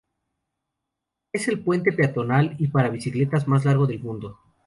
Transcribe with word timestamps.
Es 1.31 1.47
el 1.47 1.59
puente 1.63 1.91
peatonal 1.91 2.55
y 2.57 2.69
para 2.69 2.89
bicicletas 2.89 3.47
más 3.47 3.65
largo 3.65 3.85
del 3.85 3.99
mundo. 3.99 4.39